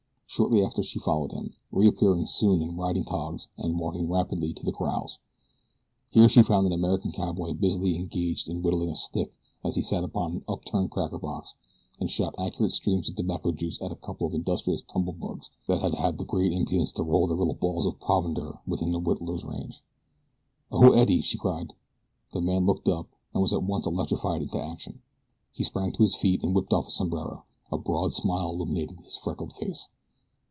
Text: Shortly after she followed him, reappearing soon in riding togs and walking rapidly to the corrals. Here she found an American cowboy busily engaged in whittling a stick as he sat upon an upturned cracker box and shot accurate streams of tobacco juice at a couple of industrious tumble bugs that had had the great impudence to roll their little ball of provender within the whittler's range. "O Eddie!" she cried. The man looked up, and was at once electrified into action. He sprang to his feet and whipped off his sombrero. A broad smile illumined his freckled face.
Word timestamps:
Shortly 0.33 0.63
after 0.63 0.81
she 0.81 0.97
followed 0.97 1.33
him, 1.33 1.55
reappearing 1.73 2.25
soon 2.25 2.61
in 2.61 2.77
riding 2.77 3.03
togs 3.03 3.49
and 3.57 3.77
walking 3.77 4.07
rapidly 4.09 4.53
to 4.53 4.63
the 4.63 4.71
corrals. 4.71 5.19
Here 6.09 6.29
she 6.29 6.41
found 6.41 6.65
an 6.65 6.71
American 6.71 7.11
cowboy 7.11 7.51
busily 7.51 7.97
engaged 7.97 8.47
in 8.47 8.61
whittling 8.61 8.87
a 8.89 8.95
stick 8.95 9.33
as 9.61 9.75
he 9.75 9.81
sat 9.81 10.05
upon 10.05 10.35
an 10.37 10.43
upturned 10.47 10.89
cracker 10.89 11.17
box 11.17 11.53
and 11.99 12.09
shot 12.09 12.33
accurate 12.37 12.71
streams 12.71 13.09
of 13.09 13.17
tobacco 13.17 13.51
juice 13.51 13.81
at 13.81 13.91
a 13.91 13.95
couple 13.97 14.25
of 14.25 14.33
industrious 14.33 14.81
tumble 14.81 15.11
bugs 15.11 15.49
that 15.67 15.79
had 15.81 15.95
had 15.95 16.17
the 16.17 16.23
great 16.23 16.53
impudence 16.53 16.93
to 16.93 17.03
roll 17.03 17.27
their 17.27 17.35
little 17.37 17.53
ball 17.53 17.85
of 17.85 17.99
provender 17.99 18.57
within 18.65 18.93
the 18.93 18.99
whittler's 19.01 19.43
range. 19.43 19.83
"O 20.71 20.93
Eddie!" 20.93 21.19
she 21.19 21.37
cried. 21.37 21.73
The 22.31 22.39
man 22.39 22.65
looked 22.65 22.87
up, 22.87 23.09
and 23.33 23.41
was 23.41 23.51
at 23.51 23.63
once 23.63 23.85
electrified 23.85 24.43
into 24.43 24.63
action. 24.63 25.01
He 25.51 25.65
sprang 25.65 25.91
to 25.91 26.03
his 26.03 26.15
feet 26.15 26.41
and 26.41 26.55
whipped 26.55 26.71
off 26.71 26.85
his 26.85 26.95
sombrero. 26.95 27.43
A 27.69 27.77
broad 27.77 28.13
smile 28.13 28.51
illumined 28.51 28.97
his 29.03 29.17
freckled 29.17 29.51
face. 29.51 29.89